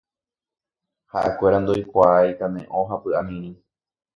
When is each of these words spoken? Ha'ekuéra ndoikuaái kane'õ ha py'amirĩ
Ha'ekuéra 1.11 1.57
ndoikuaái 1.63 2.29
kane'õ 2.39 2.81
ha 2.89 2.95
py'amirĩ 3.03 3.51